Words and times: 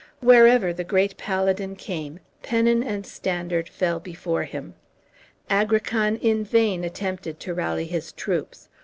Wherever 0.19 0.73
the 0.73 0.83
great 0.83 1.15
paladin 1.15 1.75
came, 1.75 2.21
pennon 2.41 2.81
and 2.81 3.05
standard 3.05 3.69
fell 3.69 3.99
before 3.99 4.45
him. 4.45 4.73
Agrican 5.47 6.17
in 6.23 6.43
vain 6.43 6.83
attempted 6.83 7.39
to 7.41 7.53
rally 7.53 7.85
his 7.85 8.11
troops. 8.11 8.67